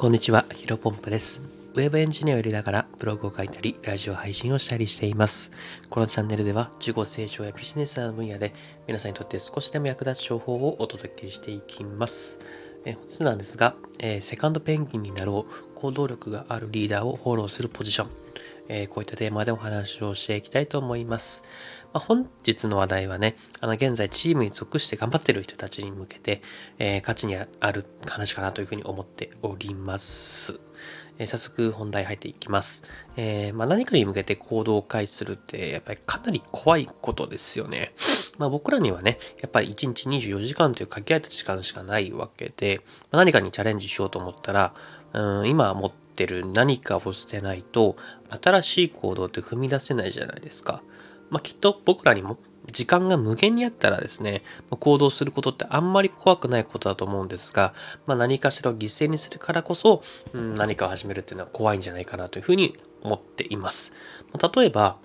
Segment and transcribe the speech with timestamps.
[0.00, 1.46] こんにちは、ヒロポンプです。
[1.74, 5.52] ウェブエンジニアをやりながらブログを書いたり、ラジオ配信をしたりしています。
[5.90, 8.54] このチャンネルでは、自己成長やビジネスの分野で
[8.86, 12.40] 皆さんにとって少しでも役立つ情報をお届けしていきます。
[12.86, 18.29] え本日なんですが、えー、セカンドペンギンになろう、行動力があるリーダーをフォローするポジション。
[18.72, 21.42] えー、こういったテーマでお話をしていきたいと思います。
[21.92, 26.40] まあ、本日の話題はね、あの現在チームに属して頑張ってる人たちに向けて、
[26.78, 30.60] えー、価値にある話かなというふうに思っております。
[31.18, 32.84] えー、早速本題入っていきます。
[33.16, 37.92] えー、まあ、何かに向けて行動を開始するってやっぱりかなり怖いことですよね。
[38.38, 44.74] まあ、僕らにはね、やっぱり1日24時間という限られた時間しかないわけで、まあ、何かにチャレンジしようと思ったら、
[45.12, 47.96] うん今持っててる何かを捨てないと
[48.42, 50.82] 新しい行動って踏み出せないじゃないですか。
[51.30, 57.72] まあ、きっと僕らにも時間が無限にあったらですね、行動することってあんまり怖くないことだと思うんですが、
[58.06, 60.02] まあ、何かしらを犠牲にするからこそ、
[60.34, 63.94] うん、何かを始めるっていうのは怖いんじゃないかなというふうに思っています。
[64.54, 64.98] 例えば、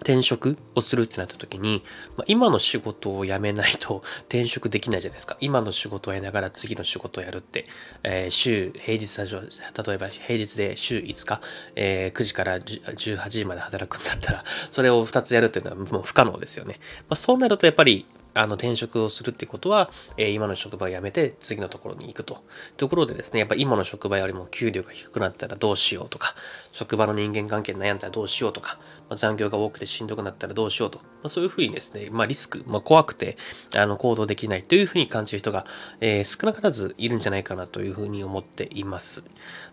[0.00, 1.82] 転職をするってなった時に、
[2.16, 5.36] まあ、今の仕事を辞めないと 転職できないじゃないですか。
[5.40, 7.66] 今の仕事をやりながら次の仕事をやるって、
[8.02, 11.40] えー、週、平日例えば平日で週5日、
[11.74, 16.80] えー、9時から18時まで働くんだったら、それを2つやるっていうのはもう不可能ですよね。
[17.08, 22.44] まあ、そうなるとやっぱりあの転職をするってことは、えー、今の職場を辞めて次のところに行くと。
[22.76, 26.34] ところでですね、やっぱ今の職場よりも給料が低くなったらどうしようとか、
[26.72, 30.98] 職場の人間関係に悩んだらどうしようとか、まあ、残業が多くてしんどくなったらどうしようと。
[30.98, 33.36] まあ、そういうふうにですね、まあ、リスク、まあ、怖くて
[33.74, 35.66] あの行動できないというふうに感じる人が、
[36.00, 39.22] えー、少なからずいるんじゃないかなというふうに思っています。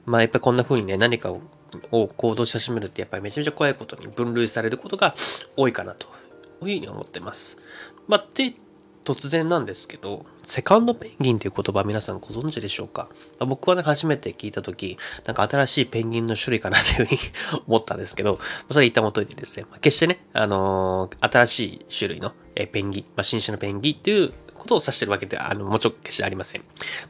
[0.05, 1.41] まあ、やっぱりこんなふうにね、何かを
[1.91, 5.15] を行動し始めるってやっぱりめちゃめちゃ怖いことに分類されることが
[5.57, 6.07] 多いかなと
[6.61, 7.59] いうふうに思ってます。
[8.07, 8.53] まあ、で、
[9.03, 13.09] 突然なんですけど、セカンドペンギンという言葉皆さんご存知でしょうか？
[13.39, 17.19] ま僕はね、初めて聞いたとき、なんか新しいペンギンの種類かなというふうに
[17.67, 18.39] 思ったんですけど、
[18.71, 26.63] それ言ったもといてですね、ま決してね、あのー、新しい種類のペンギン、まあ、新種のペンギンっていうことを指してるわけでは、あの、もちろん決してありません。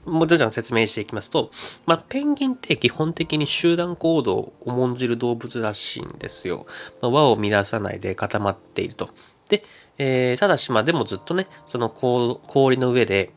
[0.05, 1.51] もちろん説明していきますと、
[1.85, 6.65] まあ、ペンギンって基本的に集団行動を重んじる動物らしいんですよ。
[7.01, 9.09] まあ、輪を乱さないで固まっていると。
[9.49, 9.63] で、
[9.97, 13.31] えー、ただしまあでもずっとね、その氷の上で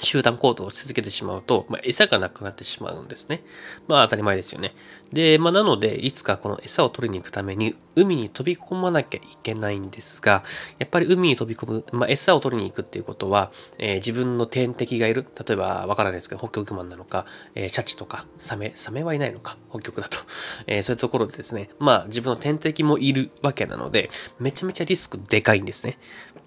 [0.00, 3.42] 集団行動を続けてしまうと、まあ、餌がなくなってしまうんですね。
[3.88, 4.74] まあ当たり前ですよね。
[5.12, 10.42] で、まあなので、いつかこの餌を取りに行くために海に飛び込まなきゃいけないんですが、
[10.78, 15.24] やっぱり海に飛び込む、まあ餌を取りに行くっていうことは、えー、自分の天敵がいる。
[15.46, 20.18] 例えばわからないですけど、北極マンなのか、えー、シャチとか、サメ、サメはいないのか、北極だと。
[20.66, 25.98] えー、そういうところでですね、まあ自分の天敵もいるわけなので、めちゃめちゃリスクでかいんですね。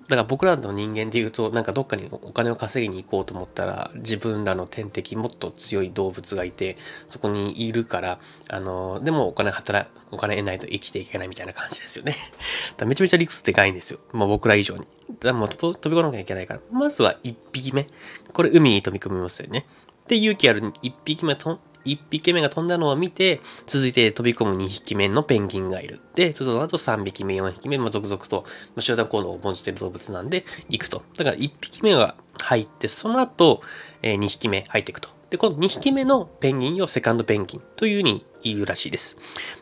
[0.07, 8.19] だから僕らの人間で言うと、なんかどっかにお金を稼ぎに行こうと思ったら、自分らの天敵、もっと強い動物がいて、そこにいるから、
[8.49, 12.15] あの、でもお金働、お金得ないと生きていけないみたいな感じですよね。
[12.77, 13.99] だめちゃめちゃリスクでかいんですよ。
[14.13, 14.87] まあ僕ら以上に。
[15.19, 17.85] だもう飛び込まなきゃいけないから、まずは1匹目。
[18.31, 19.65] これ海に飛び込みますよね。
[20.07, 26.01] で、勇気ある1匹目と1匹目が飛んだのを見て、続いて飛び込む2匹目のペンギンがいる。
[26.15, 28.43] で、その後3匹目、4匹目、まあ、続々と、
[28.75, 31.03] まあ、集団行動を重んじている動物なんで、行くと。
[31.17, 33.61] だから1匹目が入って、その後、
[34.01, 35.16] えー、2匹目入っていくと。
[35.29, 39.17] で、この2匹目のペンギンをセカンドペンギンというふうに言うらしいです。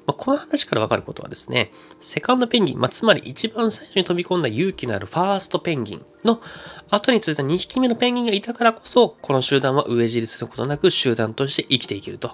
[0.05, 6.39] まあ、この話からわかることはですね、セカンドペンギン、まあ、つまり一番最初に飛び込んだ勇気のあるファーストペンギンの
[6.89, 12.33] 後に続いた2匹目のペンギンがいたからこそ、この集団は飢え尻することなく集団として生きていけると。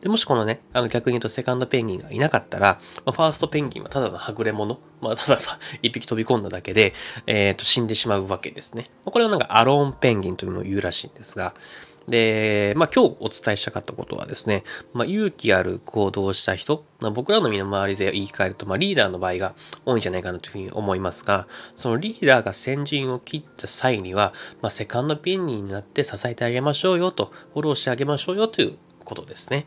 [0.00, 6.94] でもしこのね、あの逆に言うとセカンドペンギンがいなかったら、まあ、ファーストペンギンはただのはぐれ者、まあ、たださ、一匹飛び込んだだけで、
[7.26, 8.86] えっ、ー、と、死んでしまうわけですね。
[9.04, 11.54] これはなんかアローンペンギンというのを言うらしいんですが、
[12.08, 19.54] で、まあ今日お伝えしたかったことはですね、まあ勇気ある行動をした人、まあ、僕らの身の回りで言い換えると、まあリーダーの場合が
[19.84, 21.46] 多いんじゃないかなというふうに思いますが、
[21.76, 29.66] そのリーダーが先陣を切った際には、まあセカンドピンになって支えてあげましょうよと、フォローしてあげましょうよということですね。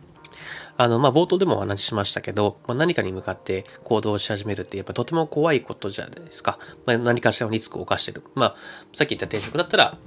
[0.77, 6.59] あの、まあ、冒頭でもお話ししましたけど、まあ、何かに向かって行動し始めるってやっぱとても怖いことじゃないですか。
[6.85, 8.23] まあ、何かしらのリスクを冒してる。
[8.35, 8.55] まあ、
[8.93, 9.97] さっき言った転職だったら、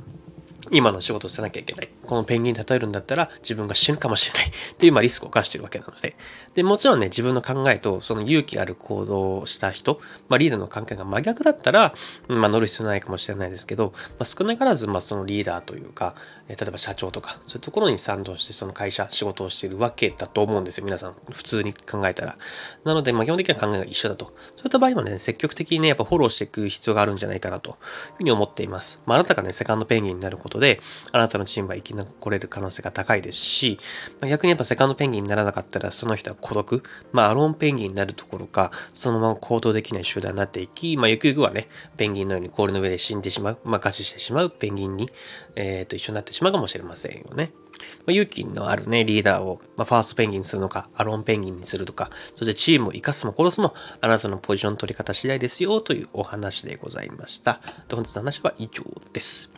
[0.71, 1.89] 今の仕事を捨てなきゃいけない。
[2.07, 6.17] このペンギンに例えるんだったら自分が死ぬかもしれないっていうまあリスクを冒してるわけなので。
[6.55, 11.95] で、もちろんね、自分の考えとその勇気ある行動をした人、まあリーダーの関係が真逆だったら、
[12.29, 16.15] まあ乗る必要ないかもしれないですけど、まあ、少なからずまあそのリーダーというか、
[16.49, 20.85] 例えば社長とか、そういうところに賛同してその会社、仕事をしているわけだと思うんですよ。
[20.85, 22.37] 皆さん、普通に考えたら。
[22.85, 24.33] なので、まあ基本的には考えが一緒だと。
[24.57, 27.77] そういった場合はね、積極的にね、やっぱフォローしていく必要があるんじゃないかなという
[28.19, 29.01] ふうに思っています。
[29.07, 30.81] まああなたがね、セカンドペンギンになるこことで、
[31.13, 33.79] あなたのチームは生き残れる可能性が高いですし、
[34.21, 41.67] ま、逆にやっぱセカンドペンギンにならなかったら、その人は孤独、まあ、アローンペンギンになるところか、そのまま行動できない集団になっていき、まあ、ゆくゆくはね、
[41.97, 45.11] ペンギンのように氷の上で死んでしまう、まあ、餓死してしまうペンギンに、
[45.55, 47.53] えー、と一緒になってしまうかもしれませんよね。
[47.79, 57.61] まあ、勇気のあるね、リーダーを、ま、ファーストペンギンにするのか、アロンペンギンにするとか、そしてチームを生かすも殺すも、あなたのポジション取り方次第ですよ、というお話でございました。
[57.89, 59.51] で本日の話は以上です。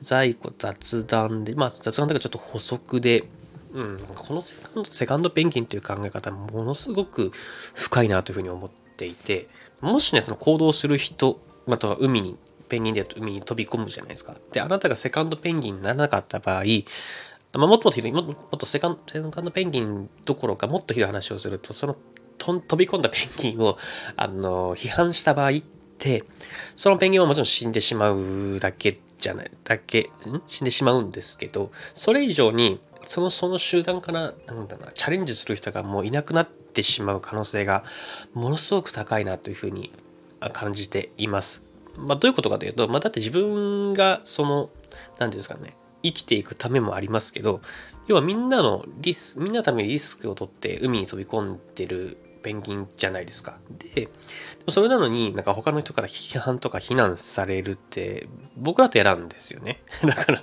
[0.00, 3.24] 在庫雑談で、まあ雑談だかちょっと補足で、
[3.72, 7.30] うん、このセカンドセカンドペンギンという考え方、ものすごく
[7.74, 9.48] 深いなというふうに思っていて、
[9.80, 12.36] もしね、その行動する人、または海に、
[12.68, 14.34] ペンギンで海に飛び込むじゃないですか。
[14.52, 16.64] で、あなたがセカンドペンギンにならなかった場合、
[17.54, 18.98] まあ、もっともっとひどい、もっとセカン
[19.44, 21.96] ドペンギンどころかもっとひどい話をすると、その
[22.38, 23.78] 飛び込んだペンギンを、
[24.16, 25.52] あの、批判した場合っ
[25.98, 26.24] て、
[26.76, 30.42] そのペンギンはもちろん死んでしまうだけじゃない、だけ、ん？
[30.46, 37.84] 死んでしまうんですけど、それ以上に、その、その集団から、なんだろうな、チャレンジする人がもういなくなってしまう可能性が、
[38.32, 39.92] ものすごく高いなというふうに
[40.52, 41.62] 感じています。
[41.96, 44.70] まあ、どういうことかというと、まあ、だって自分が、その、
[45.18, 47.60] 何ていうんですかね、生きていくためもありますけど、
[48.06, 53.58] 要はみんなのリス、みんなのためにリスクを取って海に飛び込んでるペンギンじゃないですか。
[53.70, 54.08] で、で
[54.66, 59.82] もそれなのになんか他の人から批判とか非難されるって僕だと嫌なんですよね。
[60.04, 60.42] だから、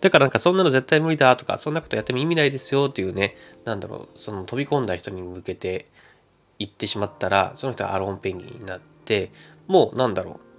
[0.00, 5.90] だからなんかそんなの絶対無理だとか、そんなことやっても意味ないですよっていうね、なんだろう、その飛び込んだ人に向けて
[6.58, 9.32] 言ってしまったら、その人はアローンペンギンになって、
[9.66, 10.49] もうなんだろう、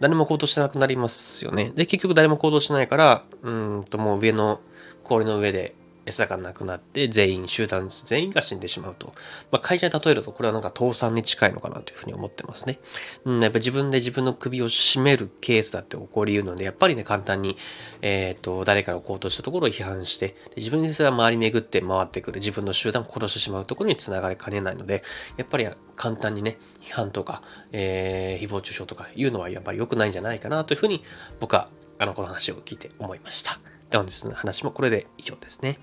[0.00, 1.70] 誰も行動してなくなりますよね。
[1.74, 4.60] で、結局誰も行動しないから、うんともう上の
[5.02, 5.74] 氷の上で
[6.06, 9.14] 餌がなくなって全員、集団全員が死んでしまうと。
[9.50, 12.78] まあ、会社に例えるとこれはなんか倒産に近いのかなというふうに思ってますね。
[13.24, 17.56] うん、やっぱ自分で自分の首を絞めるケースだって起こり得るので、やっぱりね、簡単に、
[18.02, 25.02] えっ、ー、と、誰かが行動したところを批判して、自分ですら周り巡って回ってくる自分の集団を殺してしまうところにつながりかねないので、
[25.36, 27.42] やっぱり簡単にね、批判とか、
[27.72, 31.02] えー、誹謗中傷とかいうのはやっぱり良くないんじゃないかなというふうに
[31.40, 31.68] 僕は
[31.98, 33.58] あのこの話を聞いて思いました。
[33.96, 35.78] 本日の話もこれで以上ですね。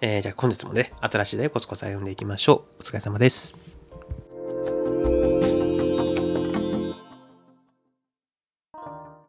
[0.00, 2.82] えー、じゃあ本日もね、新しい題をコツコツ歩んでいきましょう。
[2.82, 3.54] お疲れ様です。